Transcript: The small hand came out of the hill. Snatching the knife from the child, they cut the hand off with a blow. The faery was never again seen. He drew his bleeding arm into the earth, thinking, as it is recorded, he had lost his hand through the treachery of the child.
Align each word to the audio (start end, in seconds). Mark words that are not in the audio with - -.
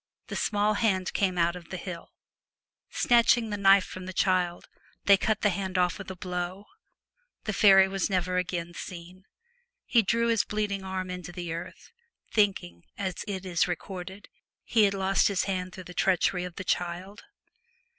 The 0.29 0.35
small 0.35 0.73
hand 0.73 1.13
came 1.13 1.37
out 1.37 1.55
of 1.55 1.69
the 1.69 1.77
hill. 1.77 2.11
Snatching 2.89 3.51
the 3.51 3.55
knife 3.55 3.85
from 3.85 4.07
the 4.07 4.13
child, 4.13 4.67
they 5.05 5.15
cut 5.15 5.41
the 5.41 5.51
hand 5.51 5.77
off 5.77 5.99
with 5.99 6.09
a 6.09 6.15
blow. 6.15 6.65
The 7.43 7.53
faery 7.53 7.87
was 7.87 8.09
never 8.09 8.37
again 8.37 8.73
seen. 8.73 9.25
He 9.85 10.01
drew 10.01 10.29
his 10.29 10.43
bleeding 10.43 10.83
arm 10.83 11.11
into 11.11 11.31
the 11.31 11.53
earth, 11.53 11.91
thinking, 12.31 12.81
as 12.97 13.23
it 13.27 13.45
is 13.45 13.67
recorded, 13.67 14.27
he 14.63 14.85
had 14.85 14.95
lost 14.95 15.27
his 15.27 15.43
hand 15.43 15.71
through 15.73 15.83
the 15.83 15.93
treachery 15.93 16.45
of 16.45 16.55
the 16.55 16.63
child. 16.63 17.21